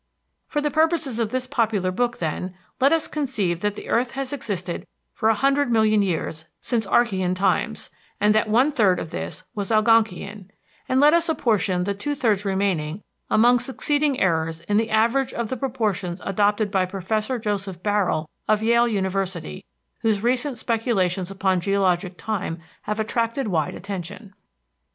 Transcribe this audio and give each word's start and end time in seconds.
For 0.47 0.61
the 0.61 0.71
purposes 0.71 1.19
of 1.19 1.29
this 1.29 1.45
popular 1.45 1.91
book, 1.91 2.17
then, 2.17 2.55
let 2.79 2.91
us 2.91 3.07
conceive 3.07 3.61
that 3.61 3.75
the 3.75 3.87
earth 3.87 4.13
has 4.13 4.33
existed 4.33 4.87
for 5.13 5.29
a 5.29 5.35
hundred 5.35 5.71
million 5.71 6.01
years 6.01 6.45
since 6.59 6.87
Archean 6.87 7.35
times, 7.35 7.91
and 8.19 8.33
that 8.33 8.49
one 8.49 8.71
third 8.71 8.99
of 8.99 9.11
this 9.11 9.43
was 9.53 9.69
Algonkian; 9.69 10.49
and 10.89 10.99
let 10.99 11.13
us 11.13 11.29
apportion 11.29 11.83
the 11.83 11.93
two 11.93 12.15
thirds 12.15 12.45
remaining 12.45 13.03
among 13.29 13.59
succeeding 13.59 14.19
eras 14.19 14.61
in 14.61 14.77
the 14.77 14.89
average 14.89 15.33
of 15.35 15.49
the 15.49 15.55
proportions 15.57 16.19
adopted 16.25 16.71
by 16.71 16.85
Professor 16.87 17.37
Joseph 17.37 17.83
Barrell 17.83 18.27
of 18.47 18.63
Yale 18.63 18.87
University, 18.87 19.63
whose 19.99 20.23
recent 20.23 20.57
speculations 20.57 21.29
upon 21.29 21.61
geologic 21.61 22.17
time 22.17 22.57
have 22.89 22.99
attracted 22.99 23.49
wide 23.49 23.75
attention. 23.75 24.33